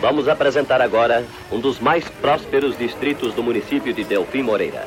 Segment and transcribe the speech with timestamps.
[0.00, 4.86] Vamos apresentar agora um dos mais prósperos distritos do município de Delfim Moreira.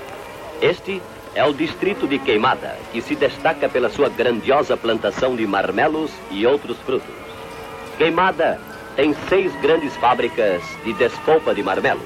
[0.62, 1.02] Este
[1.36, 6.48] é o distrito de Queimada, que se destaca pela sua grandiosa plantação de marmelos e
[6.48, 7.14] outros frutos.
[7.98, 8.60] Queimada
[8.96, 12.02] tem seis grandes fábricas de despolpa de marmelo.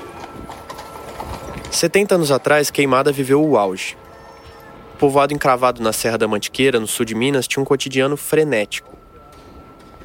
[1.69, 3.95] 70 anos atrás, Queimada viveu o auge.
[4.95, 8.95] O povoado encravado na Serra da Mantiqueira, no sul de Minas, tinha um cotidiano frenético.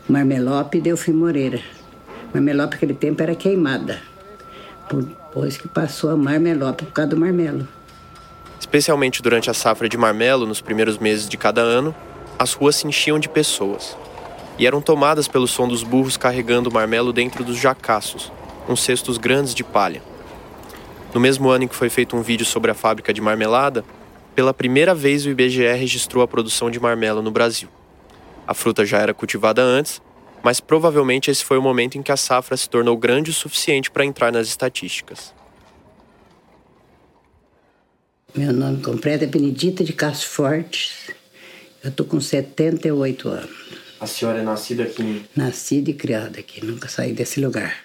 [0.06, 1.60] Marmelope Delfim Moreira.
[2.32, 4.00] Marmelope naquele tempo era queimada.
[4.88, 7.66] Depois que passou a Marmelope por causa do marmelo.
[8.58, 11.94] Especialmente durante a safra de marmelo, nos primeiros meses de cada ano,
[12.38, 13.96] as ruas se enchiam de pessoas.
[14.58, 18.30] E eram tomadas pelo som dos burros carregando o marmelo dentro dos jacaços,
[18.68, 20.02] uns cestos grandes de palha.
[21.14, 23.84] No mesmo ano em que foi feito um vídeo sobre a fábrica de marmelada,
[24.34, 27.68] pela primeira vez o IBGE registrou a produção de marmelo no Brasil.
[28.46, 30.00] A fruta já era cultivada antes,
[30.42, 33.90] mas provavelmente esse foi o momento em que a safra se tornou grande o suficiente
[33.90, 35.34] para entrar nas estatísticas.
[38.34, 41.10] Meu nome completo é Benedita de Castro Fortes.
[41.82, 43.70] Eu tô com 78 anos.
[43.98, 45.24] A senhora é nascida aqui?
[45.36, 47.76] Nascida e criada aqui, nunca saí desse lugar.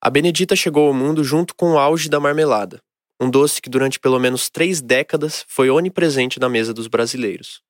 [0.00, 2.80] A Benedita chegou ao mundo junto com o auge da marmelada,
[3.20, 7.60] um doce que durante pelo menos três décadas foi onipresente na mesa dos brasileiros.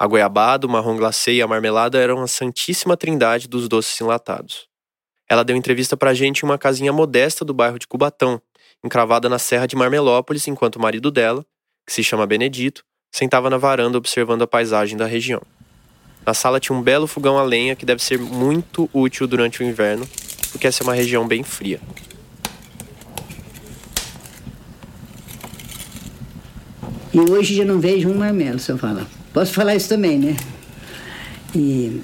[0.00, 4.68] A goiabada, o marrom glacê e a marmelada eram a santíssima trindade dos doces enlatados.
[5.28, 8.40] Ela deu entrevista pra gente em uma casinha modesta do bairro de Cubatão,
[8.84, 11.44] encravada na Serra de Marmelópolis, enquanto o marido dela,
[11.84, 15.42] que se chama Benedito, sentava na varanda observando a paisagem da região.
[16.24, 19.64] Na sala tinha um belo fogão a lenha que deve ser muito útil durante o
[19.64, 20.08] inverno,
[20.52, 21.80] porque essa é uma região bem fria.
[27.12, 29.06] E hoje já não vejo um marmelo, se eu falar.
[29.32, 30.36] Posso falar isso também, né?
[31.54, 32.02] E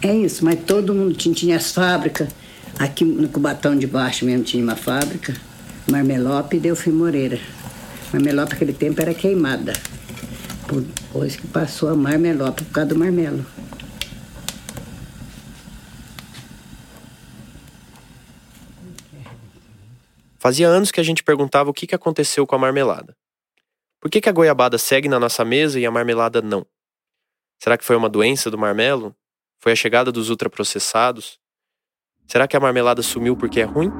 [0.00, 2.28] é isso, mas todo mundo tinha, tinha as fábricas.
[2.78, 5.34] Aqui no Cubatão de baixo mesmo tinha uma fábrica.
[5.90, 7.38] Marmelope e Delfim Moreira.
[8.12, 9.72] Marmelope naquele tempo era queimada.
[10.66, 13.44] Depois que passou a Marmelope por causa do marmelo.
[20.38, 23.14] Fazia anos que a gente perguntava o que aconteceu com a marmelada.
[24.02, 26.66] Por que, que a goiabada segue na nossa mesa e a marmelada não?
[27.56, 29.14] Será que foi uma doença do marmelo?
[29.60, 31.38] Foi a chegada dos ultraprocessados?
[32.26, 33.92] Será que a marmelada sumiu porque é ruim?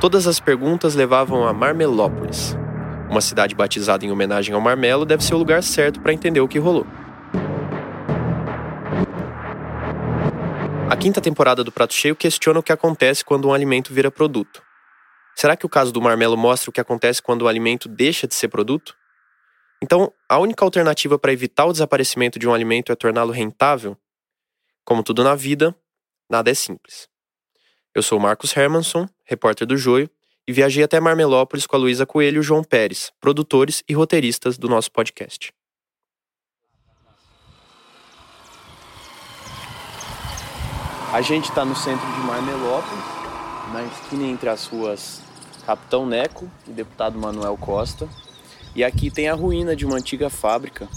[0.00, 2.56] Todas as perguntas levavam a Marmelópolis.
[3.10, 6.48] Uma cidade batizada em homenagem ao marmelo deve ser o lugar certo para entender o
[6.48, 6.86] que rolou.
[10.88, 14.65] A quinta temporada do Prato Cheio questiona o que acontece quando um alimento vira produto.
[15.36, 18.34] Será que o caso do marmelo mostra o que acontece quando o alimento deixa de
[18.34, 18.96] ser produto?
[19.82, 23.98] Então, a única alternativa para evitar o desaparecimento de um alimento é torná-lo rentável?
[24.82, 25.76] Como tudo na vida,
[26.30, 27.06] nada é simples.
[27.94, 30.08] Eu sou Marcos Hermanson, repórter do Joio,
[30.48, 34.56] e viajei até Marmelópolis com a Luísa Coelho e o João Pérez, produtores e roteiristas
[34.56, 35.52] do nosso podcast.
[41.12, 43.04] A gente está no centro de Marmelópolis,
[43.74, 45.25] na esquina entre as ruas
[45.66, 48.08] Capitão Neco e deputado Manuel Costa.
[48.72, 50.88] E aqui tem a ruína de uma antiga fábrica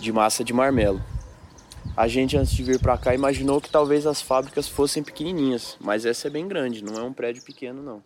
[0.00, 1.04] de massa de marmelo.
[1.94, 6.06] A gente, antes de vir para cá, imaginou que talvez as fábricas fossem pequenininhas, mas
[6.06, 8.02] essa é bem grande, não é um prédio pequeno, não.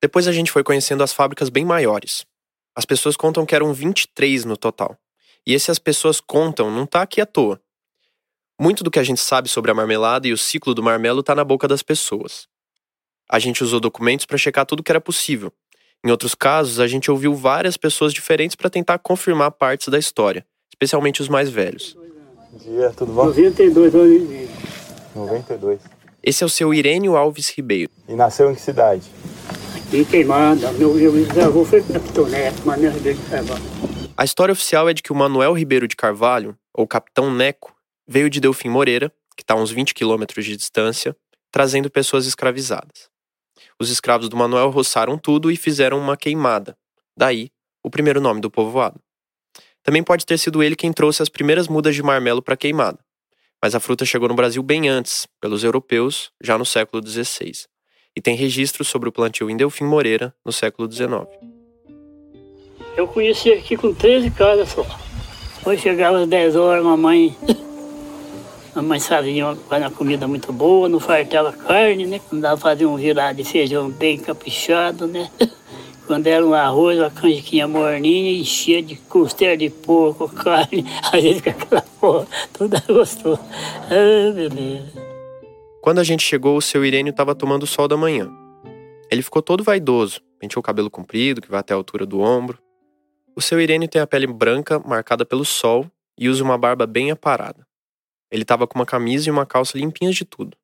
[0.00, 2.24] Depois a gente foi conhecendo as fábricas bem maiores.
[2.74, 4.96] As pessoas contam que eram 23 no total.
[5.46, 7.60] E esse as pessoas contam não tá aqui à toa.
[8.58, 11.34] Muito do que a gente sabe sobre a marmelada e o ciclo do marmelo está
[11.34, 12.48] na boca das pessoas.
[13.28, 15.52] A gente usou documentos para checar tudo que era possível.
[16.04, 20.44] Em outros casos, a gente ouviu várias pessoas diferentes para tentar confirmar partes da história,
[20.70, 21.96] especialmente os mais velhos.
[22.52, 23.24] Bom dia, tudo bom?
[23.24, 24.50] 92 anos e meio.
[25.14, 25.80] 92.
[26.22, 27.90] Esse é o seu Irênio Alves Ribeiro.
[28.08, 29.10] E nasceu em que cidade?
[29.92, 30.72] E queimada.
[30.72, 33.64] Meu, meu bisavô foi capitão Neto, Manuel Ribeiro de Carvalho.
[34.16, 37.74] A história oficial é de que o Manuel Ribeiro de Carvalho, ou Capitão Neco,
[38.06, 41.16] veio de Delfim Moreira, que está a uns 20 quilômetros de distância,
[41.50, 43.13] trazendo pessoas escravizadas.
[43.80, 46.76] Os escravos do Manuel roçaram tudo e fizeram uma queimada.
[47.16, 47.50] Daí,
[47.82, 49.00] o primeiro nome do povoado.
[49.82, 52.98] Também pode ter sido ele quem trouxe as primeiras mudas de marmelo para queimada.
[53.62, 57.52] Mas a fruta chegou no Brasil bem antes, pelos europeus, já no século XVI.
[58.16, 61.26] E tem registros sobre o plantio em Delfim Moreira, no século XIX.
[62.96, 64.86] Eu conheci aqui com 13 casas só.
[65.56, 67.36] Depois chegava às 10 horas, mamãe
[68.74, 72.20] a mãe fazia uma comida muito boa, não fartava carne, né?
[72.30, 75.30] Mandava fazer um virado de feijão bem caprichado, né?
[76.06, 81.40] Quando era um arroz, uma canjiquinha morninha, enchia de costela de porco, carne, a gente
[81.40, 83.40] com aquela porra, tudo gostoso.
[83.90, 84.92] Ah, beleza.
[85.80, 88.30] Quando a gente chegou, o seu Irênio estava tomando sol da manhã.
[89.10, 92.58] Ele ficou todo vaidoso, penteou o cabelo comprido, que vai até a altura do ombro.
[93.36, 95.86] O seu Irênio tem a pele branca, marcada pelo sol,
[96.18, 97.64] e usa uma barba bem aparada.
[98.34, 100.56] Ele estava com uma camisa e uma calça limpinhas de tudo.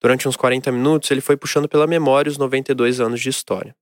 [0.00, 3.74] Durante uns 40 minutos, ele foi puxando pela memória os 92 anos de história.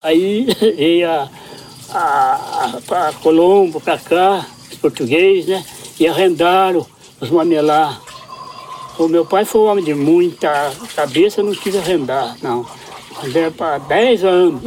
[0.00, 0.46] Aí
[0.78, 1.28] ia
[2.86, 5.66] para Colombo, para cá, os portugueses, né?
[5.98, 6.86] E arrendaram
[7.20, 8.00] os mamelá.
[9.00, 12.64] O meu pai foi um homem de muita cabeça, não quis arrendar, não.
[13.16, 14.62] Mas era para 10 anos.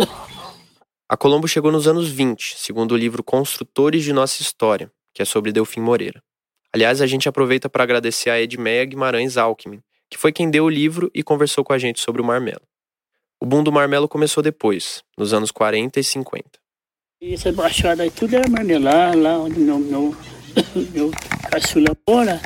[1.07, 5.25] A Colombo chegou nos anos 20, segundo o livro Construtores de Nossa História, que é
[5.25, 6.21] sobre Delfim Moreira.
[6.71, 10.69] Aliás, a gente aproveita para agradecer a Edmeia Guimarães Alckmin, que foi quem deu o
[10.69, 12.61] livro e conversou com a gente sobre o marmelo.
[13.41, 16.45] O boom do marmelo começou depois, nos anos 40 e 50.
[17.21, 20.15] E essa baixada aí tudo era marmelar, lá onde meu, meu,
[20.93, 21.11] meu
[21.49, 22.39] caçula mora.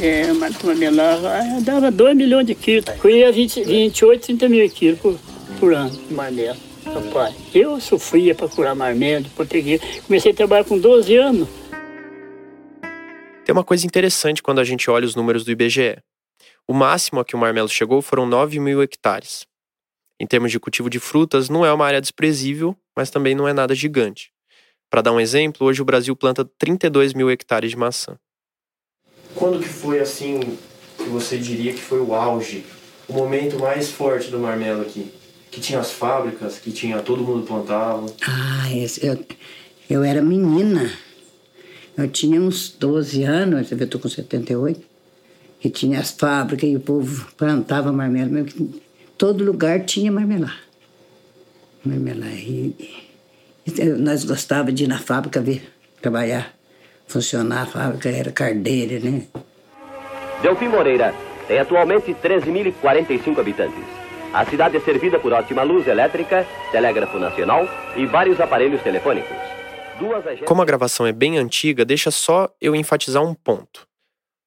[0.00, 0.32] É,
[0.64, 1.18] marmelar,
[1.62, 2.86] dava 2 milhões de quilos.
[3.00, 5.18] Colhia 20, 28, 30 mil quilos por,
[5.58, 6.58] por ano de marmelo.
[6.86, 9.80] Rapaz, eu sofria para curar marmelo de português.
[10.06, 11.59] Comecei a trabalhar com 12 anos.
[13.50, 15.98] Tem uma coisa interessante quando a gente olha os números do IBGE.
[16.68, 19.44] O máximo a que o marmelo chegou foram 9 mil hectares.
[20.20, 23.52] Em termos de cultivo de frutas, não é uma área desprezível, mas também não é
[23.52, 24.30] nada gigante.
[24.88, 28.16] Para dar um exemplo, hoje o Brasil planta 32 mil hectares de maçã.
[29.34, 30.56] Quando que foi assim
[30.96, 32.64] que você diria que foi o auge,
[33.08, 35.12] o momento mais forte do marmelo aqui?
[35.50, 38.06] Que tinha as fábricas, que tinha todo mundo plantava?
[38.28, 38.68] Ah,
[39.02, 39.26] eu,
[39.90, 40.88] eu era menina.
[42.00, 44.80] Eu tinha uns 12 anos, eu estou com 78,
[45.60, 48.30] que tinha as fábricas e o povo plantava marmelo.
[48.30, 48.72] Mesmo
[49.18, 50.54] todo lugar tinha marmelada.
[51.84, 52.32] Marmelada.
[52.32, 52.74] E,
[53.66, 55.70] e, nós gostávamos de ir na fábrica ver,
[56.00, 56.54] trabalhar,
[57.06, 57.64] funcionar.
[57.64, 59.26] A fábrica era cardeira, né?
[60.42, 61.14] Delfim Moreira
[61.46, 63.84] tem atualmente 13.045 habitantes.
[64.32, 69.59] A cidade é servida por ótima luz elétrica, telégrafo nacional e vários aparelhos telefônicos.
[70.46, 73.86] Como a gravação é bem antiga, deixa só eu enfatizar um ponto.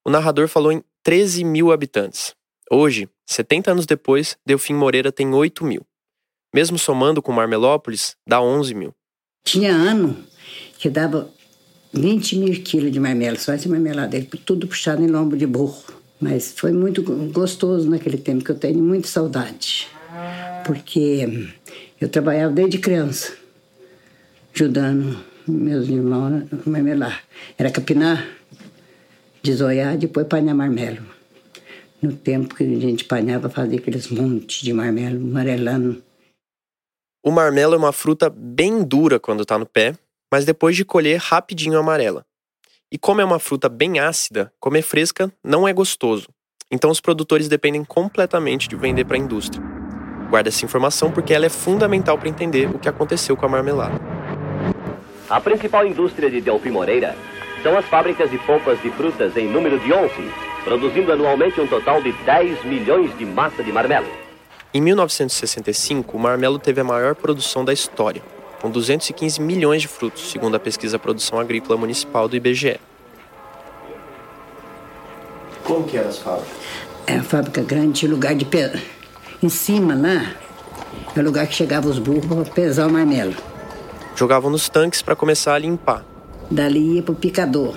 [0.06, 2.36] O narrador falou em 13 mil habitantes.
[2.72, 5.86] Hoje, 70 anos depois, Delfim Moreira tem 8 mil.
[6.54, 8.94] Mesmo somando com Marmelópolis, dá 11 mil.
[9.44, 10.24] Tinha ano
[10.78, 11.30] que dava
[11.94, 15.84] 20 mil quilos de marmelo, só esse marmelada, tudo puxado em lombo de burro.
[16.20, 19.88] Mas foi muito gostoso naquele tempo, que eu tenho muita saudade.
[20.66, 21.50] Porque
[22.00, 23.34] eu trabalhava desde criança,
[24.56, 27.24] ajudando meus irmãos marmelar.
[27.58, 28.28] Era capinar,
[29.42, 31.04] desoiar, depois panhar marmelo.
[32.02, 36.04] No tempo que a gente panhava, fazia aqueles montes de marmelo amarelando.
[37.24, 39.96] O marmelo é uma fruta bem dura quando está no pé,
[40.32, 42.26] mas depois de colher, rapidinho amarela.
[42.92, 46.28] E como é uma fruta bem ácida, comer fresca não é gostoso.
[46.70, 49.64] Então os produtores dependem completamente de vender para a indústria.
[50.30, 54.13] Guarda essa informação porque ela é fundamental para entender o que aconteceu com a marmelada.
[55.34, 57.16] A principal indústria de Delfim Moreira
[57.64, 60.14] são as fábricas de polpas de frutas em número de 11,
[60.64, 64.06] produzindo anualmente um total de 10 milhões de massa de marmelo.
[64.72, 68.22] Em 1965, o marmelo teve a maior produção da história,
[68.62, 72.80] com 215 milhões de frutos, segundo a pesquisa Produção Agrícola Municipal do IBGE.
[75.64, 76.54] Como que eram as fábricas?
[77.08, 78.80] É a fábrica grande, tinha lugar de pe...
[79.42, 80.36] Em cima lá,
[81.16, 83.34] é o lugar que chegavam os burros para pesar o marmelo.
[84.16, 86.06] Jogavam nos tanques para começar a limpar.
[86.50, 87.76] Dali ia pro picador.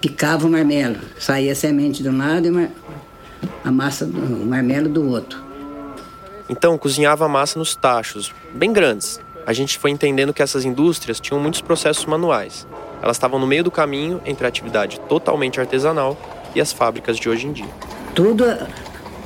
[0.00, 0.98] Picava o marmelo.
[1.18, 2.68] Saía a semente de um lado e mar...
[3.64, 4.18] a massa, do...
[4.18, 5.42] o marmelo do outro.
[6.48, 9.18] Então, cozinhava a massa nos tachos, bem grandes.
[9.46, 12.66] A gente foi entendendo que essas indústrias tinham muitos processos manuais.
[13.02, 16.16] Elas estavam no meio do caminho entre a atividade totalmente artesanal
[16.54, 17.68] e as fábricas de hoje em dia.
[18.14, 18.44] Tudo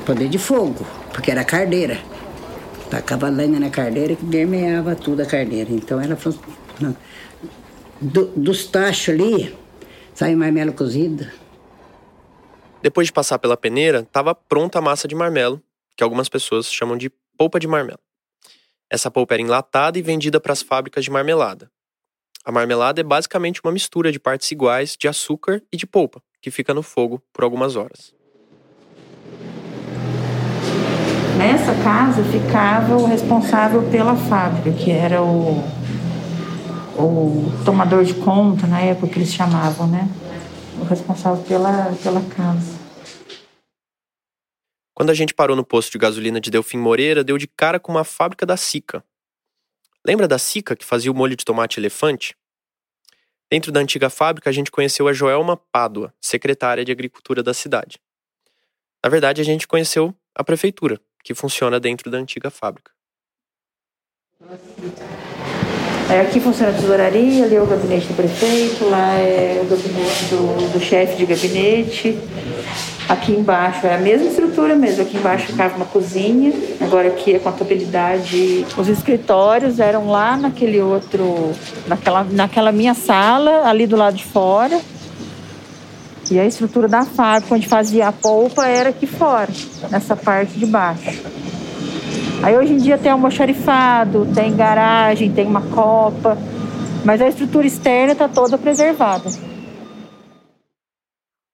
[0.04, 1.98] poder de fogo, porque era cardeira.
[2.90, 5.70] Tacava lenha na cardeira que vermeava tudo a cardeira.
[5.70, 6.18] Então ela
[8.00, 9.56] do, dos tachos ali,
[10.14, 11.26] sai marmelo cozido.
[12.82, 15.62] Depois de passar pela peneira, estava pronta a massa de marmelo,
[15.96, 18.00] que algumas pessoas chamam de polpa de marmelo.
[18.88, 21.70] Essa polpa era enlatada e vendida para as fábricas de marmelada.
[22.44, 26.50] A marmelada é basicamente uma mistura de partes iguais de açúcar e de polpa, que
[26.50, 28.14] fica no fogo por algumas horas.
[31.40, 35.56] Nessa casa ficava o responsável pela fábrica, que era o,
[36.98, 40.06] o tomador de conta, na época que eles chamavam, né?
[40.78, 42.78] O responsável pela, pela casa.
[44.94, 47.90] Quando a gente parou no posto de gasolina de Delfim Moreira, deu de cara com
[47.90, 49.02] uma fábrica da Sica.
[50.06, 52.36] Lembra da Sica que fazia o molho de tomate elefante?
[53.50, 57.98] Dentro da antiga fábrica, a gente conheceu a Joelma Pádua, secretária de Agricultura da cidade.
[59.02, 62.90] Na verdade, a gente conheceu a prefeitura, que funciona dentro da antiga fábrica.
[66.10, 70.24] É, aqui funciona a tesouraria, ali é o gabinete do prefeito, lá é o gabinete
[70.24, 72.18] do, do chefe de gabinete.
[73.08, 75.02] Aqui embaixo é a mesma estrutura mesmo.
[75.02, 78.64] Aqui embaixo ficava uma cozinha, agora aqui é contabilidade.
[78.76, 81.52] Os escritórios eram lá naquele outro,
[81.86, 84.80] naquela, naquela minha sala, ali do lado de fora.
[86.30, 89.48] E a estrutura da fábrica, onde fazia a polpa, era aqui fora,
[89.90, 91.20] nessa parte de baixo.
[92.42, 96.38] Aí hoje em dia tem almoxarifado, tem garagem, tem uma copa,
[97.04, 99.28] mas a estrutura externa está toda preservada.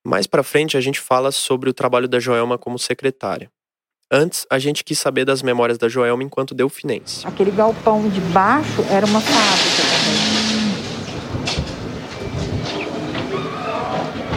[0.06, 3.50] Mais para frente a gente fala sobre o trabalho da Joelma como secretária.
[4.08, 7.26] Antes, a gente quis saber das memórias da Joelma enquanto delfinense.
[7.26, 10.55] Aquele galpão de baixo era uma fábrica também.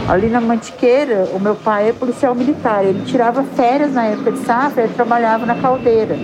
[0.08, 2.84] Ali na Mantiqueira, o meu pai é policial militar.
[2.84, 6.16] Ele tirava férias na época de safra, ele trabalhava na caldeira.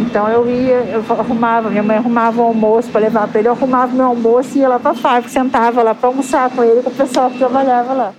[0.00, 3.52] Então eu ia, eu arrumava, minha mãe arrumava o almoço para levar para ele, eu
[3.52, 6.82] arrumava meu almoço e ia lá para a fábrica, sentava lá para almoçar com ele,
[6.82, 8.14] com o pessoal que trabalhava lá.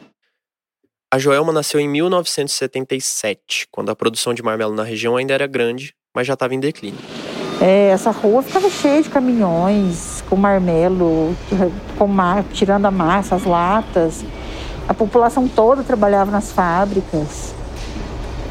[1.14, 5.94] A Joelma nasceu em 1977, quando a produção de marmelo na região ainda era grande,
[6.16, 7.00] mas já estava em declínio.
[7.62, 11.36] É, essa rua ficava cheia de caminhões com marmelo,
[11.98, 14.26] com mar, tirando a massa, as latas.
[14.88, 17.54] A população toda trabalhava nas fábricas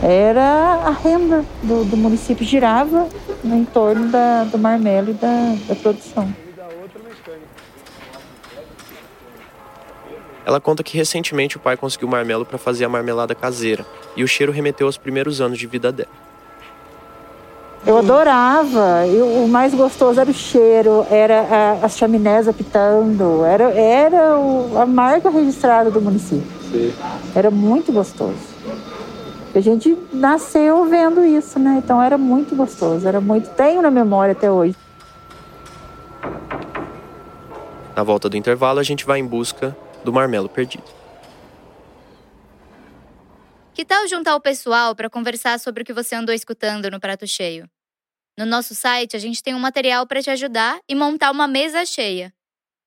[0.03, 3.09] era a renda do, do município girava
[3.45, 6.35] em torno da, do marmelo e da, da produção.
[10.45, 13.87] Ela conta que recentemente o pai conseguiu marmelo para fazer a marmelada caseira
[14.17, 16.11] e o cheiro remeteu aos primeiros anos de vida dela.
[17.85, 23.73] Eu adorava, eu, o mais gostoso era o cheiro, era a, as chaminés apitando, era,
[23.73, 26.47] era o, a marca registrada do município.
[26.71, 26.93] Sim.
[27.35, 28.53] Era muito gostoso.
[29.55, 31.83] A gente nasceu vendo isso, né?
[31.85, 33.51] Então era muito gostoso, era muito.
[33.51, 34.77] Tenho na memória até hoje.
[37.97, 40.85] Na volta do intervalo, a gente vai em busca do marmelo perdido.
[43.75, 47.27] Que tal juntar o pessoal para conversar sobre o que você andou escutando no prato
[47.27, 47.67] cheio?
[48.39, 51.87] No nosso site, a gente tem um material para te ajudar e montar uma mesa
[51.87, 52.35] cheia.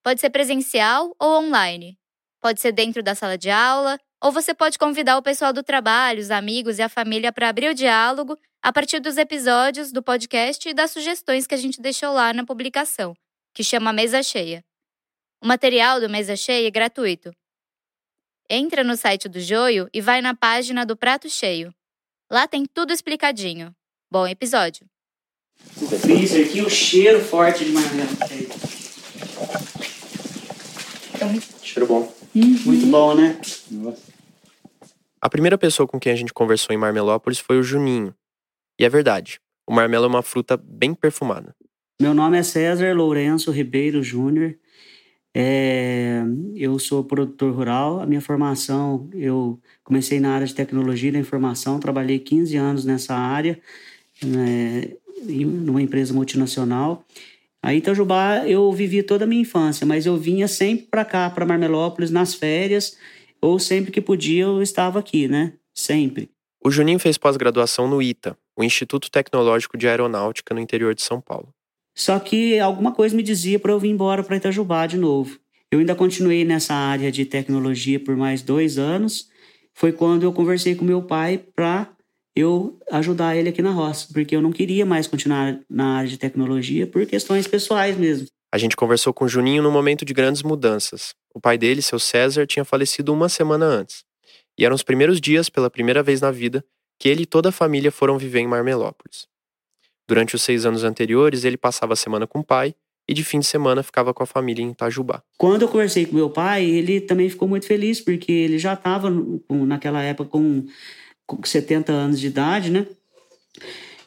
[0.04, 1.98] Pode ser presencial ou online.
[2.40, 6.22] Pode ser dentro da sala de aula, ou você pode convidar o pessoal do trabalho,
[6.22, 10.70] os amigos e a família para abrir o diálogo a partir dos episódios do podcast
[10.70, 13.16] e das sugestões que a gente deixou lá na publicação,
[13.56, 14.64] que chama Mesa Cheia.
[15.42, 17.32] O material do Mesa Cheia é gratuito.
[18.50, 21.74] Entra no site do Joio e vai na página do Prato Cheio.
[22.30, 23.76] Lá tem tudo explicadinho.
[24.12, 24.86] Bom episódio.
[25.82, 28.10] O freezer aqui, o cheiro forte de marmelo.
[31.64, 32.14] Cheiro bom.
[32.36, 32.60] Uhum.
[32.66, 33.40] Muito bom, né?
[33.72, 34.14] Nossa.
[35.20, 38.14] A primeira pessoa com quem a gente conversou em Marmelópolis foi o Juninho.
[38.80, 41.56] E é verdade, o marmelo é uma fruta bem perfumada.
[42.00, 44.56] Meu nome é César Lourenço Ribeiro Júnior.
[45.38, 46.22] É,
[46.56, 48.00] eu sou produtor rural.
[48.00, 53.14] A minha formação, eu comecei na área de tecnologia da informação, trabalhei 15 anos nessa
[53.14, 53.60] área,
[54.24, 54.94] né,
[55.26, 57.04] numa empresa multinacional.
[57.62, 61.46] Aí Itajubá eu vivi toda a minha infância, mas eu vinha sempre para cá, para
[61.46, 62.98] Marmelópolis, nas férias,
[63.42, 65.54] ou sempre que podia eu estava aqui, né?
[65.74, 66.30] Sempre.
[66.64, 71.20] O Juninho fez pós-graduação no ITA, o Instituto Tecnológico de Aeronáutica no interior de São
[71.20, 71.55] Paulo.
[71.96, 75.40] Só que alguma coisa me dizia para eu vir embora para Itajubá de novo.
[75.72, 79.30] Eu ainda continuei nessa área de tecnologia por mais dois anos.
[79.74, 81.90] Foi quando eu conversei com meu pai para
[82.36, 86.18] eu ajudar ele aqui na roça, porque eu não queria mais continuar na área de
[86.18, 88.28] tecnologia por questões pessoais mesmo.
[88.54, 91.14] A gente conversou com o Juninho no momento de grandes mudanças.
[91.34, 94.04] O pai dele, seu César, tinha falecido uma semana antes.
[94.58, 96.64] E eram os primeiros dias, pela primeira vez na vida,
[97.00, 99.28] que ele e toda a família foram viver em Marmelópolis.
[100.08, 102.76] Durante os seis anos anteriores, ele passava a semana com o pai
[103.08, 105.22] e de fim de semana ficava com a família em Itajubá.
[105.38, 109.12] Quando eu conversei com meu pai, ele também ficou muito feliz, porque ele já estava
[109.50, 110.66] naquela época com,
[111.26, 112.88] com 70 anos de idade, né?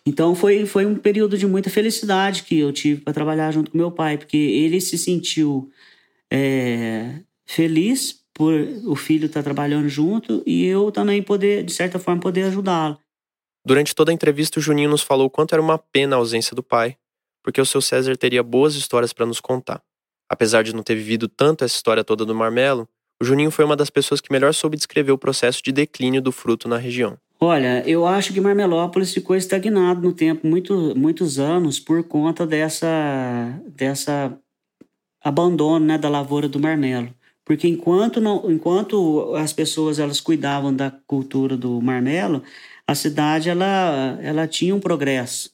[0.05, 3.79] Então foi, foi um período de muita felicidade que eu tive para trabalhar junto com
[3.79, 5.71] meu pai, porque ele se sentiu
[6.31, 8.55] é, feliz por
[8.87, 12.99] o filho estar tá trabalhando junto e eu também poder, de certa forma, poder ajudá-lo.
[13.65, 16.63] Durante toda a entrevista, o Juninho nos falou quanto era uma pena a ausência do
[16.63, 16.97] pai,
[17.43, 19.83] porque o seu César teria boas histórias para nos contar.
[20.29, 22.89] Apesar de não ter vivido tanto essa história toda do marmelo,
[23.21, 26.31] o Juninho foi uma das pessoas que melhor soube descrever o processo de declínio do
[26.31, 27.19] fruto na região.
[27.41, 32.89] Olha, eu acho que Marmelópolis ficou estagnado no tempo, muito, muitos anos, por conta dessa,
[33.69, 34.37] dessa
[35.23, 37.15] abandono né, da lavoura do marmelo.
[37.49, 42.43] Porque enquanto, não, enquanto as pessoas elas cuidavam da cultura do marmelo,
[42.87, 45.51] a cidade ela, ela tinha um progresso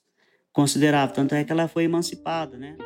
[0.53, 2.77] considerável, tanto é que ela foi emancipada, né?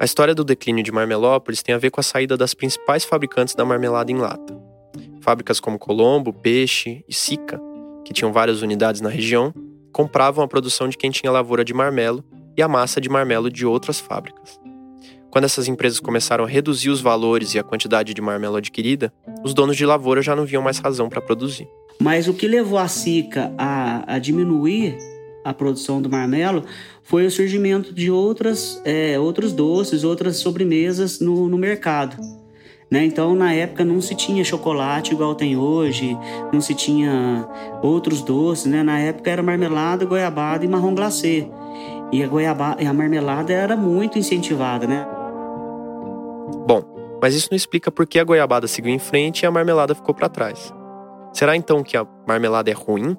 [0.00, 3.54] A história do declínio de Marmelópolis tem a ver com a saída das principais fabricantes
[3.54, 4.58] da marmelada em lata.
[5.20, 7.60] Fábricas como Colombo, Peixe e Sica,
[8.04, 9.54] que tinham várias unidades na região,
[9.92, 12.24] compravam a produção de quem tinha lavoura de marmelo
[12.56, 14.59] e a massa de marmelo de outras fábricas.
[15.30, 19.12] Quando essas empresas começaram a reduzir os valores e a quantidade de marmelo adquirida,
[19.44, 21.68] os donos de lavoura já não viam mais razão para produzir.
[22.00, 24.96] Mas o que levou a Sica a, a, diminuir
[25.44, 26.64] a produção do marmelo
[27.02, 32.16] foi o surgimento de outras, é, outros doces, outras sobremesas no, no mercado.
[32.90, 33.04] Né?
[33.04, 36.16] Então, na época, não se tinha chocolate igual tem hoje,
[36.52, 37.46] não se tinha
[37.82, 38.66] outros doces.
[38.66, 38.82] Né?
[38.82, 41.46] Na época, era marmelada, goiabada e marrom glacê.
[42.10, 45.19] E a, goiabada, a marmelada era muito incentivada, né?
[46.66, 49.94] Bom, mas isso não explica por que a goiabada seguiu em frente e a marmelada
[49.94, 50.72] ficou para trás.
[51.32, 53.16] Será então que a marmelada é ruim?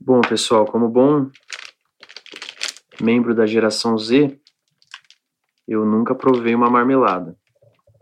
[0.00, 1.30] Bom, pessoal, como bom
[3.00, 4.38] membro da geração Z,
[5.66, 7.36] eu nunca provei uma marmelada.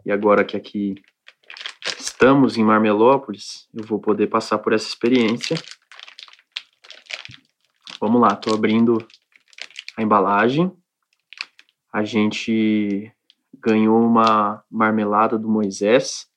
[0.04, 0.94] E agora que aqui
[1.98, 5.56] estamos em Marmelópolis, eu vou poder passar por essa experiência.
[7.98, 8.98] Vamos lá, estou abrindo
[9.96, 10.72] a embalagem.
[11.92, 13.12] A gente
[13.54, 16.28] ganhou uma marmelada do Moisés,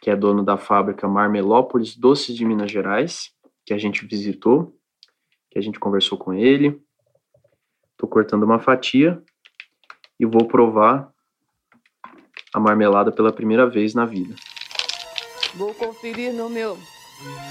[0.00, 3.32] que é dono da fábrica Marmelópolis Doces de Minas Gerais,
[3.64, 4.76] que a gente visitou,
[5.50, 6.80] que a gente conversou com ele.
[7.92, 9.22] Estou cortando uma fatia
[10.18, 11.10] e vou provar
[12.54, 14.34] a marmelada pela primeira vez na vida.
[15.54, 16.78] Vou conferir no meu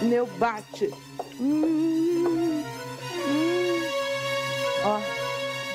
[0.01, 0.89] meu bate.
[1.39, 1.88] Hum,
[4.89, 4.97] Ó,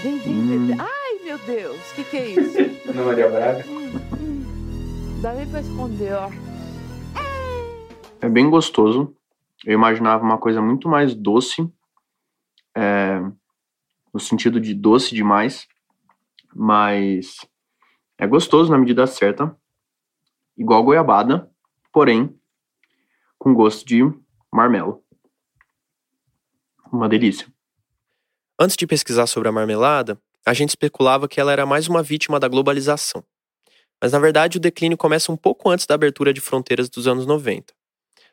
[0.02, 0.77] vem, vem, hum.
[0.77, 2.59] Ai, meu Deus, o que, que é isso?
[2.90, 3.64] Ana Maria Braga.
[3.68, 5.20] Hum, hum.
[5.22, 6.29] Dá nem pra esconder, ó.
[8.20, 9.16] É bem gostoso.
[9.64, 11.72] Eu imaginava uma coisa muito mais doce,
[12.77, 13.20] é,
[14.12, 15.68] no sentido de doce demais,
[16.53, 17.46] mas
[18.18, 19.57] é gostoso na medida certa,
[20.59, 21.48] igual goiabada,
[21.92, 22.37] porém
[23.38, 24.03] com gosto de
[24.53, 25.05] marmelo.
[26.92, 27.53] Uma delícia.
[28.58, 32.38] Antes de pesquisar sobre a marmelada, a gente especulava que ela era mais uma vítima
[32.38, 33.24] da globalização.
[34.00, 37.26] Mas na verdade o declínio começa um pouco antes da abertura de fronteiras dos anos
[37.26, 37.74] 90.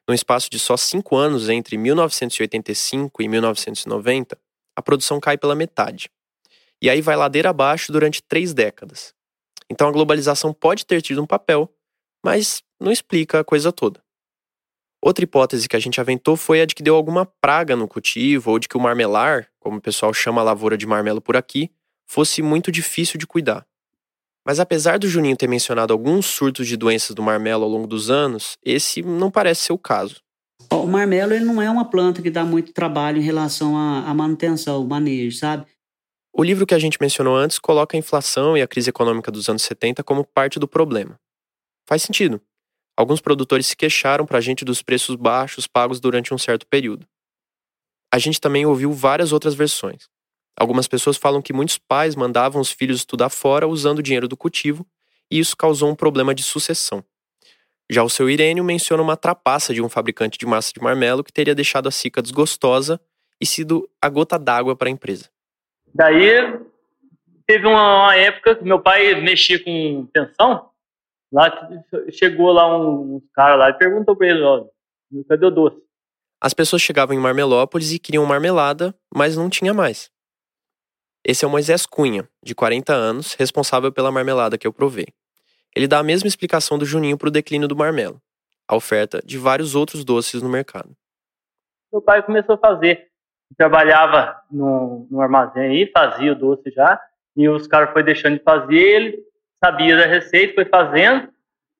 [0.07, 4.37] No espaço de só cinco anos, entre 1985 e 1990,
[4.75, 6.09] a produção cai pela metade.
[6.79, 9.15] E aí vai ladeira abaixo durante três décadas.
[9.71, 11.67] Então a globalização pode ter tido um papel,
[12.23, 14.03] mas não explica a coisa toda.
[15.01, 18.51] Outra hipótese que a gente aventou foi a de que deu alguma praga no cultivo
[18.51, 21.71] ou de que o marmelar, como o pessoal chama a lavoura de marmelo por aqui,
[22.05, 23.65] fosse muito difícil de cuidar.
[24.45, 28.11] Mas apesar do Juninho ter mencionado alguns surtos de doenças do marmelo ao longo dos
[28.11, 30.21] anos, esse não parece ser o caso.
[30.71, 34.81] O marmelo ele não é uma planta que dá muito trabalho em relação à, manutenção,
[34.81, 35.65] o manejo, sabe?
[36.33, 39.49] O livro que a gente mencionou antes coloca a inflação e a crise econômica dos
[39.49, 41.19] anos 70 como parte do problema.
[41.85, 42.41] Faz sentido.
[43.01, 47.07] Alguns produtores se queixaram para a gente dos preços baixos pagos durante um certo período.
[48.13, 50.07] A gente também ouviu várias outras versões.
[50.55, 54.37] Algumas pessoas falam que muitos pais mandavam os filhos estudar fora usando o dinheiro do
[54.37, 54.85] cultivo,
[55.31, 57.03] e isso causou um problema de sucessão.
[57.89, 61.33] Já o seu Irênio menciona uma trapaça de um fabricante de massa de marmelo que
[61.33, 63.01] teria deixado a Sica desgostosa
[63.41, 65.27] e sido a gota d'água para a empresa.
[65.91, 66.29] Daí
[67.47, 70.70] teve uma época que meu pai mexia com pensão,
[71.31, 71.49] lá
[72.11, 74.65] chegou lá um, um cara lá e perguntou para ele, ó,
[75.27, 75.81] cadê o doce?
[76.39, 80.09] As pessoas chegavam em Marmelópolis e queriam marmelada, mas não tinha mais.
[81.23, 85.05] Esse é o Moisés Cunha, de 40 anos, responsável pela marmelada que eu provei.
[85.75, 88.19] Ele dá a mesma explicação do Juninho para o declínio do marmelo,
[88.67, 90.89] a oferta de vários outros doces no mercado.
[91.93, 93.07] Meu pai começou a fazer.
[93.55, 96.99] Trabalhava no, no armazém aí, fazia o doce já,
[97.35, 99.30] e os caras foi deixando de fazer, ele
[99.63, 101.31] sabia da receita, foi fazendo,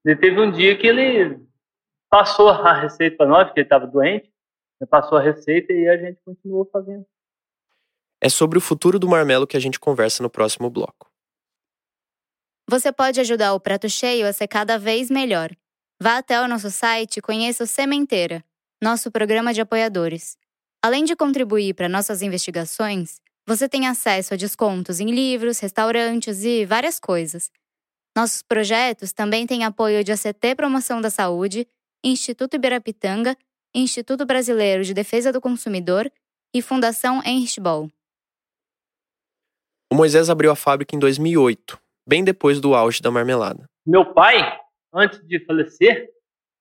[0.05, 1.39] e teve um dia que ele
[2.09, 4.31] passou a receita para nós, porque ele estava doente,
[4.89, 7.05] passou a receita e a gente continuou fazendo.
[8.19, 11.11] É sobre o futuro do marmelo que a gente conversa no próximo bloco.
[12.69, 15.49] Você pode ajudar o Prato Cheio a ser cada vez melhor.
[15.99, 18.43] Vá até o nosso site e conheça o Sementeira,
[18.81, 20.37] nosso programa de apoiadores.
[20.83, 26.65] Além de contribuir para nossas investigações, você tem acesso a descontos em livros, restaurantes e
[26.65, 27.51] várias coisas.
[28.15, 31.65] Nossos projetos também têm apoio de ACT Promoção da Saúde,
[32.03, 33.37] Instituto Ibirapitanga,
[33.73, 36.11] Instituto Brasileiro de Defesa do Consumidor
[36.53, 37.87] e Fundação Henrich Ball.
[39.91, 43.63] O Moisés abriu a fábrica em 2008, bem depois do auge da marmelada.
[43.85, 44.59] Meu pai,
[44.93, 46.09] antes de falecer,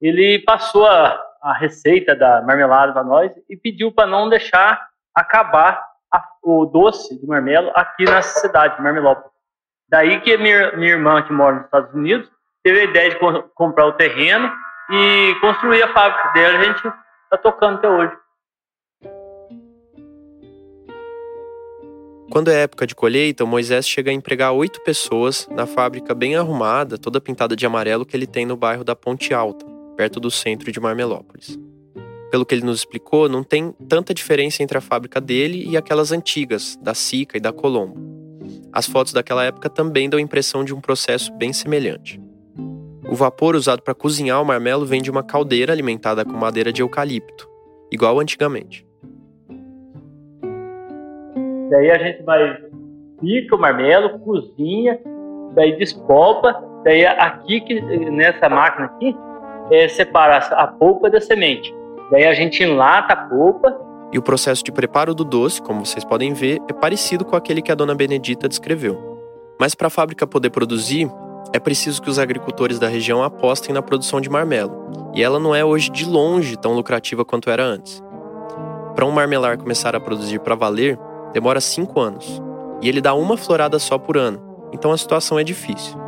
[0.01, 5.85] ele passou a, a receita da marmelada para nós e pediu para não deixar acabar
[6.13, 9.30] a, o doce de marmelo aqui na cidade de Marmelópolis.
[9.91, 12.29] Daí que minha, minha irmã, que mora nos Estados Unidos,
[12.63, 14.51] teve a ideia de co comprar o terreno
[14.91, 16.59] e construir a fábrica dela.
[16.59, 18.13] A gente está tocando até hoje.
[22.31, 26.37] Quando é época de colheita, o Moisés chega a empregar oito pessoas na fábrica bem
[26.37, 30.31] arrumada, toda pintada de amarelo que ele tem no bairro da Ponte Alta, perto do
[30.31, 31.59] centro de Marmelópolis.
[32.31, 36.13] Pelo que ele nos explicou, não tem tanta diferença entre a fábrica dele e aquelas
[36.13, 38.20] antigas, da Sica e da Colombo.
[38.73, 42.21] As fotos daquela época também dão a impressão de um processo bem semelhante.
[43.11, 46.81] O vapor usado para cozinhar o marmelo vem de uma caldeira alimentada com madeira de
[46.81, 47.49] eucalipto,
[47.91, 48.87] igual antigamente.
[51.71, 52.57] Daí a gente vai
[53.21, 54.99] pica o marmelo, cozinha,
[55.55, 57.81] daí despolpa, daí aqui que
[58.11, 59.17] nessa máquina aqui
[59.71, 61.75] é separa a polpa da semente.
[62.11, 63.90] Daí a gente enlata a polpa.
[64.13, 67.63] E o processo de preparo do doce, como vocês podem ver, é parecido com aquele
[67.63, 68.99] que a dona Benedita descreveu.
[69.59, 71.09] Mas para a fábrica poder produzir,
[71.53, 75.55] é preciso que os agricultores da região apostem na produção de marmelo, e ela não
[75.55, 78.03] é hoje de longe tão lucrativa quanto era antes.
[78.95, 80.99] Para um marmelar começar a produzir para valer,
[81.33, 82.43] demora cinco anos,
[82.81, 84.41] e ele dá uma florada só por ano,
[84.73, 85.99] então a situação é difícil.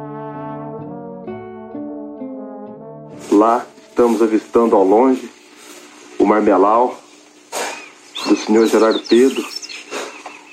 [3.31, 5.31] Lá estamos avistando ao longe
[6.19, 6.97] o Marmelau
[8.27, 9.45] do senhor Gerardo Pedro,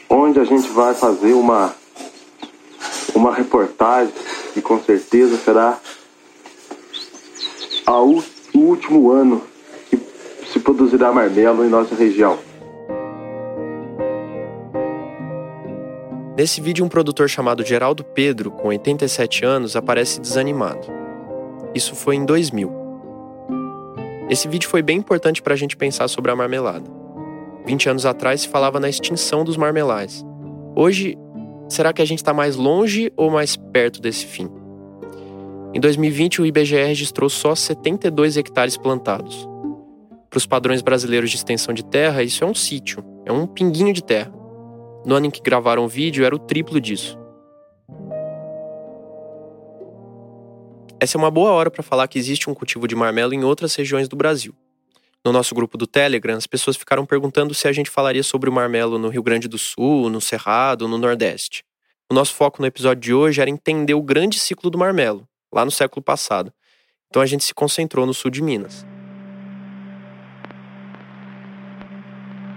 [0.09, 1.73] onde a gente vai fazer uma,
[3.13, 4.13] uma reportagem
[4.53, 5.79] que com certeza será
[7.85, 8.23] a, o
[8.55, 9.41] último ano
[9.89, 9.99] que
[10.51, 12.37] se produzirá marmelo em nossa região.
[16.37, 20.87] Nesse vídeo, um produtor chamado Geraldo Pedro, com 87 anos, aparece desanimado.
[21.75, 22.71] Isso foi em 2000.
[24.29, 26.89] Esse vídeo foi bem importante para a gente pensar sobre a marmelada.
[27.69, 30.25] 20 anos atrás se falava na extinção dos marmelais.
[30.75, 31.15] Hoje,
[31.67, 34.49] será que a gente está mais longe ou mais perto desse fim?
[35.71, 39.47] Em 2020, o IBGE registrou só 72 hectares plantados.
[40.31, 43.93] Para os padrões brasileiros de extensão de terra, isso é um sítio, é um pinguinho
[43.93, 44.33] de terra.
[45.05, 47.19] No ano em que gravaram o vídeo, era o triplo disso.
[50.99, 53.75] Essa é uma boa hora para falar que existe um cultivo de marmelo em outras
[53.75, 54.55] regiões do Brasil.
[55.25, 58.53] No nosso grupo do Telegram, as pessoas ficaram perguntando se a gente falaria sobre o
[58.53, 61.63] marmelo no Rio Grande do Sul, no Cerrado, no Nordeste.
[62.09, 65.65] O nosso foco no episódio de hoje era entender o grande ciclo do marmelo, lá
[65.65, 66.53] no século passado.
[67.09, 68.85] Então a gente se concentrou no sul de Minas.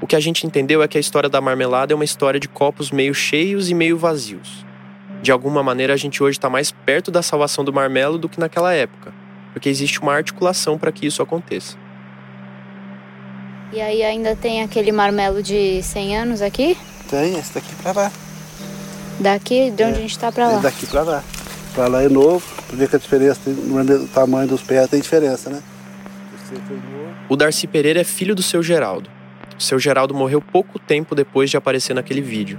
[0.00, 2.48] O que a gente entendeu é que a história da marmelada é uma história de
[2.48, 4.64] copos meio cheios e meio vazios
[5.22, 8.40] de alguma maneira a gente hoje está mais perto da salvação do marmelo do que
[8.40, 9.14] naquela época,
[9.52, 11.78] porque existe uma articulação para que isso aconteça.
[13.72, 16.76] E aí ainda tem aquele marmelo de 100 anos aqui?
[17.08, 18.12] Tem, esse daqui para lá.
[19.18, 20.58] Daqui, de onde é, a gente está para lá?
[20.58, 21.24] Daqui para lá.
[21.74, 25.62] Para lá é novo, ver que a diferença, no tamanho dos pés tem diferença, né?
[27.30, 29.08] O Darcy Pereira é filho do seu Geraldo.
[29.58, 32.58] O seu Geraldo morreu pouco tempo depois de aparecer naquele vídeo.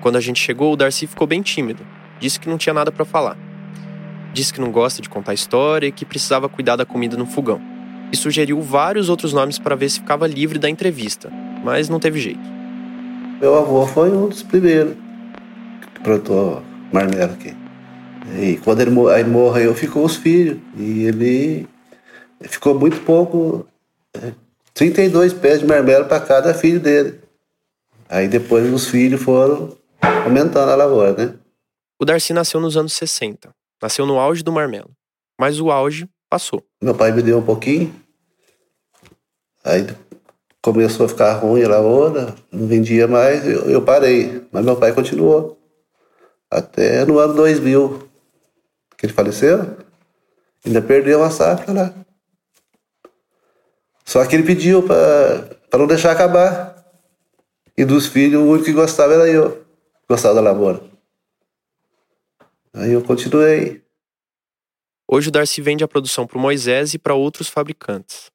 [0.00, 1.86] Quando a gente chegou, o Darcy ficou bem tímido.
[2.18, 3.36] Disse que não tinha nada para falar.
[4.32, 7.75] Disse que não gosta de contar história e que precisava cuidar da comida no fogão.
[8.12, 11.30] E sugeriu vários outros nomes para ver se ficava livre da entrevista,
[11.64, 12.56] mas não teve jeito.
[13.40, 14.94] Meu avô foi um dos primeiros
[15.94, 17.54] que plantou marmelo aqui.
[18.38, 20.58] E quando ele, ele morreu, ficou os filhos.
[20.76, 21.68] E ele
[22.40, 23.66] ficou muito pouco
[24.74, 27.20] 32 é, pés de marmelo para cada filho dele.
[28.08, 29.76] Aí depois os filhos foram
[30.24, 31.34] aumentando a lavoura, né?
[32.00, 33.50] O Darcy nasceu nos anos 60.
[33.82, 34.90] Nasceu no auge do marmelo.
[35.38, 36.62] Mas o auge passou.
[36.80, 37.94] Meu pai me deu um pouquinho.
[39.64, 39.86] Aí
[40.62, 44.46] começou a ficar ruim a lavoura, não vendia mais, eu, eu parei.
[44.50, 45.58] Mas meu pai continuou.
[46.50, 48.08] Até no ano 2000,
[48.96, 49.76] que ele faleceu,
[50.64, 51.94] ainda perdeu uma safra lá.
[54.04, 56.76] Só que ele pediu para não deixar acabar.
[57.76, 59.64] E dos filhos, o único que gostava era eu
[60.08, 60.80] gostava da lavoura.
[62.72, 63.85] Aí eu continuei.
[65.08, 68.28] Hoje o Darcy vende a produção para o Moisés e para outros fabricantes.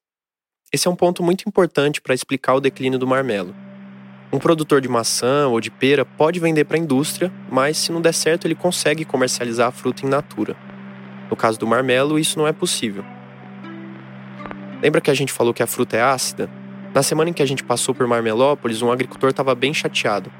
[0.72, 3.54] Esse é um ponto muito importante para explicar o declínio do marmelo.
[4.32, 8.00] Um produtor de maçã ou de pera pode vender para a indústria, mas se não
[8.00, 10.56] der certo, ele consegue comercializar a fruta em natura.
[11.28, 13.04] No caso do marmelo, isso não é possível.
[14.82, 16.48] Lembra que a gente falou que a fruta é ácida?
[16.94, 20.32] Na semana em que a gente passou por Marmelópolis, um agricultor estava bem chateado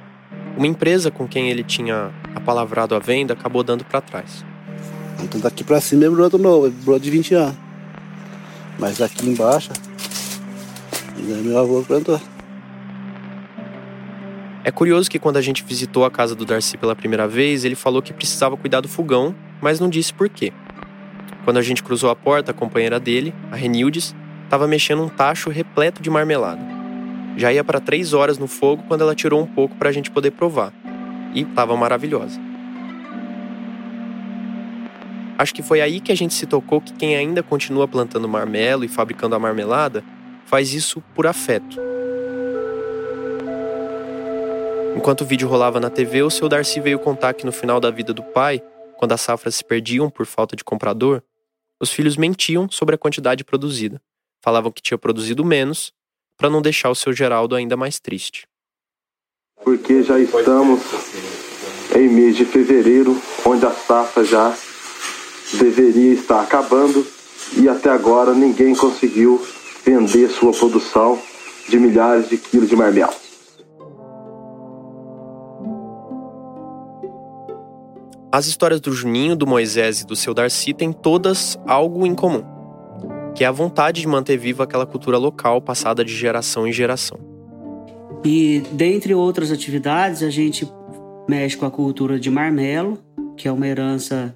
[0.57, 4.45] Uma empresa com quem ele tinha apalavrado a venda acabou dando para trás.
[5.23, 7.57] Então daqui para cima é broto novo, é broto de 20 anos.
[8.79, 9.71] Mas aqui embaixo,
[11.17, 12.21] meu avô plantou.
[14.65, 17.75] É curioso que quando a gente visitou a casa do Darcy pela primeira vez, ele
[17.75, 20.53] falou que precisava cuidar do fogão, mas não disse por quê.
[21.45, 25.51] Quando a gente cruzou a porta, a companheira dele, a Renildes, estava mexendo um tacho
[25.51, 26.63] repleto de marmelada.
[27.37, 30.11] Já ia para três horas no fogo quando ela tirou um pouco para a gente
[30.11, 30.73] poder provar.
[31.35, 32.39] E estava maravilhosa.
[35.43, 38.85] Acho que foi aí que a gente se tocou que quem ainda continua plantando marmelo
[38.85, 40.05] e fabricando a marmelada
[40.47, 41.81] faz isso por afeto.
[44.97, 47.91] Enquanto o vídeo rolava na TV, o seu Darcy veio contar que no final da
[47.91, 48.63] vida do pai,
[48.97, 51.21] quando as safras se perdiam por falta de comprador,
[51.81, 54.01] os filhos mentiam sobre a quantidade produzida.
[54.41, 55.93] Falavam que tinha produzido menos,
[56.37, 58.47] para não deixar o seu Geraldo ainda mais triste.
[59.65, 60.83] Porque já estamos
[61.97, 64.57] em mês de fevereiro, onde a safra já
[65.53, 67.07] deveria estar acabando
[67.57, 69.41] e até agora ninguém conseguiu
[69.85, 71.19] vender sua produção
[71.69, 73.13] de milhares de quilos de marmelo.
[78.31, 82.43] As histórias do Juninho, do Moisés e do seu Darcy têm todas algo em comum,
[83.35, 87.19] que é a vontade de manter viva aquela cultura local passada de geração em geração.
[88.25, 90.67] E dentre outras atividades, a gente
[91.29, 92.99] mexe com a cultura de marmelo,
[93.37, 94.35] que é uma herança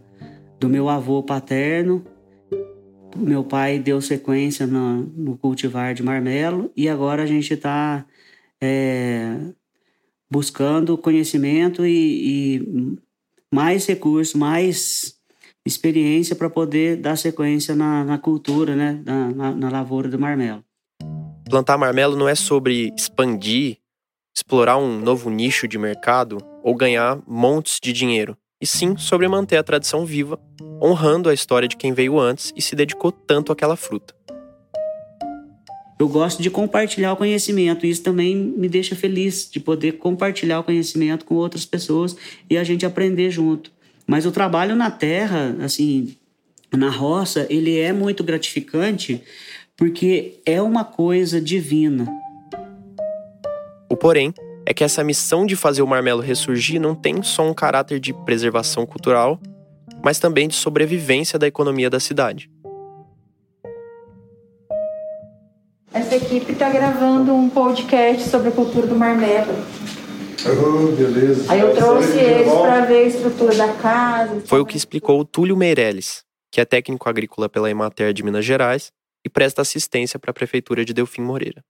[0.59, 2.05] do meu avô paterno.
[3.17, 8.05] Meu pai deu sequência no, no cultivar de marmelo e agora a gente está
[8.61, 9.37] é,
[10.31, 12.99] buscando conhecimento e, e
[13.53, 15.17] mais recursos, mais
[15.65, 19.03] experiência para poder dar sequência na, na cultura, né?
[19.05, 20.65] Na, na, na, lavoura do marmelo.
[21.49, 23.79] Plantar marmelo não é sobre expandir,
[24.35, 29.57] explorar um novo nicho de mercado ou ganhar montes de dinheiro, e sim sobre manter
[29.57, 30.39] a tradição viva,
[30.83, 34.15] honrando a história de quem veio antes e se dedicou tanto àquela fruta.
[35.99, 40.61] Eu gosto de compartilhar o conhecimento, e isso também me deixa feliz de poder compartilhar
[40.61, 42.17] o conhecimento com outras pessoas
[42.51, 43.73] e a gente aprender junto.
[44.07, 46.15] Mas o trabalho na terra, assim,
[46.71, 49.23] na roça, ele é muito gratificante
[49.75, 52.07] porque é uma coisa divina.
[53.89, 54.35] O porém
[54.67, 58.13] é que essa missão de fazer o marmelo ressurgir não tem só um caráter de
[58.25, 59.41] preservação cultural,
[60.03, 62.51] mas também de sobrevivência da economia da cidade.
[65.95, 69.55] Essa equipe está gravando um podcast sobre a cultura do marmelo.
[70.45, 71.51] Oh, beleza.
[71.51, 74.43] Aí eu trouxe eles para ver a estrutura da casa.
[74.47, 78.45] Foi o que explicou o Túlio Meirelles, que é técnico agrícola pela Emater de Minas
[78.45, 78.93] Gerais
[79.25, 81.63] e presta assistência para a prefeitura de Delfim Moreira.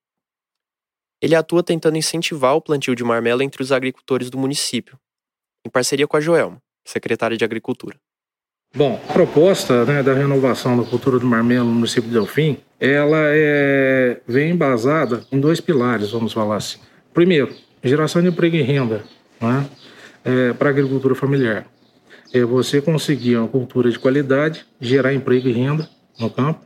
[1.21, 4.99] Ele atua tentando incentivar o plantio de marmelo entre os agricultores do município,
[5.67, 7.97] em parceria com a Joelma, secretária de Agricultura.
[8.75, 13.17] Bom, a proposta né, da renovação da cultura do marmelo no município de Delfim, ela
[13.31, 16.79] é, vem embasada em dois pilares, vamos falar assim.
[17.15, 19.03] Primeiro, geração de emprego e renda
[19.41, 19.67] né,
[20.25, 21.67] é, para a agricultura familiar.
[22.35, 26.66] É você conseguir uma cultura de qualidade, gerar emprego e renda no campo.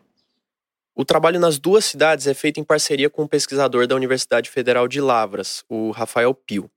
[0.95, 4.87] O trabalho nas duas cidades é feito em parceria com um pesquisador da Universidade Federal
[4.87, 6.71] de Lavras, o Rafael Pio.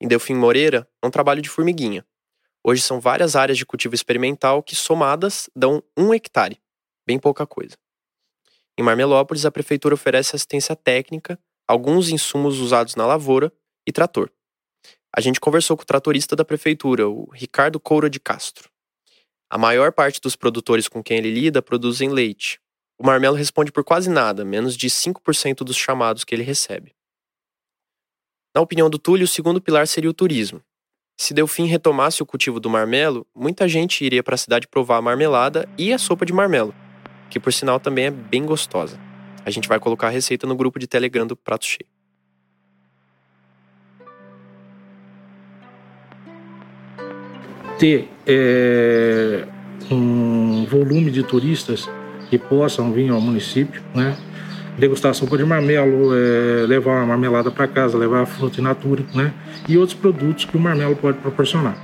[0.00, 2.04] Em Delfim Moreira, é um trabalho de formiguinha
[2.62, 6.60] Hoje são várias áreas de cultivo experimental que, somadas, dão um hectare,
[7.06, 7.76] bem pouca coisa.
[8.78, 13.50] Em Marmelópolis, a prefeitura oferece assistência técnica, alguns insumos usados na lavoura
[13.86, 14.30] e trator.
[15.14, 18.68] A gente conversou com o tratorista da prefeitura, o Ricardo Coura de Castro.
[19.48, 22.60] A maior parte dos produtores com quem ele lida produzem leite.
[23.00, 26.92] O Marmelo responde por quase nada, menos de 5% dos chamados que ele recebe.
[28.54, 30.60] Na opinião do Túlio, o segundo pilar seria o turismo.
[31.18, 35.02] Se Delfim retomasse o cultivo do marmelo, muita gente iria para a cidade provar a
[35.02, 36.74] marmelada e a sopa de marmelo,
[37.30, 39.00] que por sinal também é bem gostosa.
[39.46, 41.88] A gente vai colocar a receita no grupo de Telegram do Prato Cheio.
[47.78, 49.48] Ter é,
[49.90, 51.88] um volume de turistas
[52.30, 54.16] que possam vir ao município, né?
[54.78, 59.34] degustar sopa de marmelo, é, levar uma marmelada para casa, levar fruta in natura, né?
[59.68, 61.76] E outros produtos que o marmelo pode proporcionar.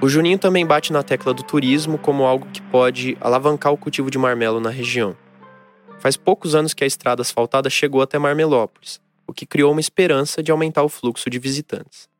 [0.00, 4.10] O Juninho também bate na tecla do turismo como algo que pode alavancar o cultivo
[4.10, 5.16] de marmelo na região.
[5.98, 10.42] Faz poucos anos que a estrada asfaltada chegou até Marmelópolis, o que criou uma esperança
[10.42, 12.13] de aumentar o fluxo de visitantes.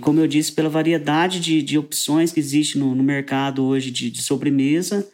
[0.00, 4.10] Como eu disse, pela variedade de, de opções que existe no, no mercado hoje de,
[4.10, 5.08] de sobremesa,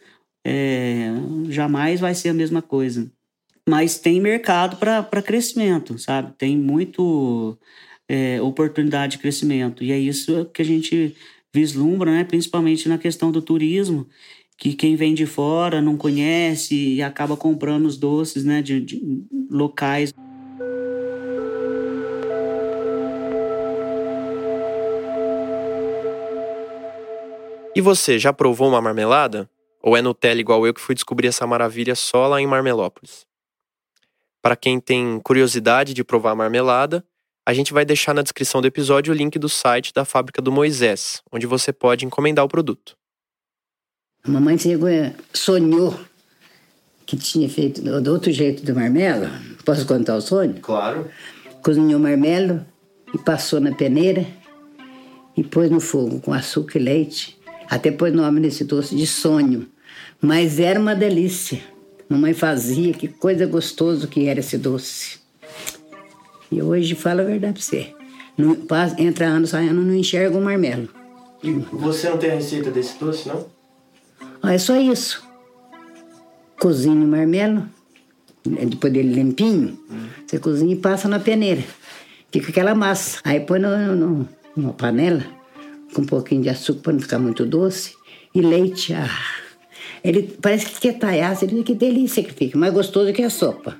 [0.45, 1.11] é,
[1.49, 3.11] jamais vai ser a mesma coisa.
[3.67, 6.33] mas tem mercado para crescimento, sabe?
[6.37, 7.57] Tem muito
[8.07, 9.83] é, oportunidade de crescimento.
[9.83, 11.15] E é isso que a gente
[11.53, 12.23] vislumbra, né?
[12.23, 14.07] principalmente na questão do turismo,
[14.57, 18.61] que quem vem de fora não conhece e acaba comprando os doces né?
[18.61, 19.01] de, de
[19.49, 20.13] locais.
[27.75, 29.49] E você, já provou uma marmelada?
[29.81, 33.25] Ou é Nutella igual eu que fui descobrir essa maravilha só lá em Marmelópolis?
[34.41, 37.05] Para quem tem curiosidade de provar marmelada,
[37.45, 40.51] a gente vai deixar na descrição do episódio o link do site da fábrica do
[40.51, 42.97] Moisés, onde você pode encomendar o produto.
[44.23, 44.89] A mamãe chegou,
[45.33, 45.97] sonhou
[47.05, 49.29] que tinha feito do outro jeito do marmelo.
[49.65, 50.59] Posso contar o sonho?
[50.61, 51.09] Claro.
[51.63, 52.65] Cozinhou marmelo
[53.13, 54.25] e passou na peneira
[55.35, 57.38] e pôs no fogo com açúcar e leite
[57.69, 59.67] até pôs nome nesse doce de sonho.
[60.21, 61.61] Mas era uma delícia.
[62.09, 65.19] Mamãe fazia, que coisa gostoso que era esse doce.
[66.51, 67.93] E hoje, falo a verdade pra você,
[68.35, 68.57] não,
[68.97, 70.89] entra ano, sai ano, não enxerga o marmelo.
[71.43, 73.45] E você não tem a receita desse doce, não?
[74.41, 75.23] Ah, é só isso.
[76.59, 77.69] Cozinha o marmelo,
[78.43, 80.07] depois dele limpinho, hum.
[80.25, 81.63] você cozinha e passa na peneira.
[82.31, 83.19] Fica aquela massa.
[83.23, 85.23] Aí põe no, no, numa panela,
[85.93, 87.93] com um pouquinho de açúcar para não ficar muito doce,
[88.33, 88.93] e leite.
[88.93, 89.09] Ah,
[90.03, 93.29] ele parece que quer talhar, você diz que delícia que fica, mais gostoso que a
[93.29, 93.77] sopa.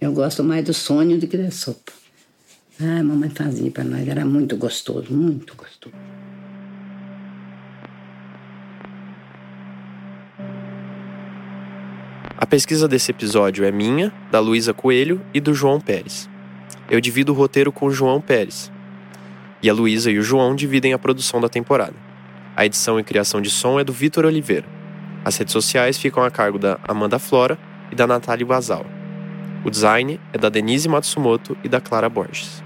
[0.00, 1.92] Eu gosto mais do sonho do que da sopa.
[2.80, 5.94] Ah, a mamãe fazia para nós, era muito gostoso, muito gostoso.
[12.36, 16.28] A pesquisa desse episódio é minha, da Luísa Coelho e do João Pérez.
[16.90, 18.70] Eu divido o roteiro com o João Pérez,
[19.62, 21.94] e a Luísa e o João dividem a produção da temporada.
[22.56, 24.66] A edição e criação de som é do Vitor Oliveira.
[25.24, 27.56] As redes sociais ficam a cargo da Amanda Flora
[27.90, 28.84] e da Natália Basal.
[29.64, 32.62] O design é da Denise Matsumoto e da Clara Borges.